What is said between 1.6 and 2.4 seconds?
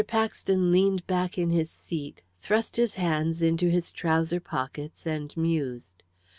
seat,